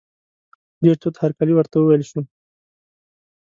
[0.83, 2.21] ډېر تود هرکلی ورته وویل شو.